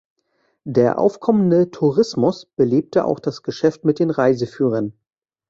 Der 0.65 0.97
aufkommende 0.97 1.69
Tourismus 1.69 2.47
belebte 2.55 3.05
auch 3.05 3.19
das 3.19 3.43
Geschäft 3.43 3.85
mit 3.85 3.99
den 3.99 4.09
Reiseführern. 4.09 4.93